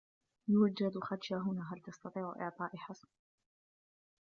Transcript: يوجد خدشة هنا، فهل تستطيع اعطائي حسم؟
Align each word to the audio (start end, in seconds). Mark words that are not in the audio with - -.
يوجد 0.47 0.99
خدشة 1.01 1.37
هنا، 1.37 1.67
فهل 1.69 1.79
تستطيع 1.81 2.35
اعطائي 2.39 2.79
حسم؟ 2.79 3.07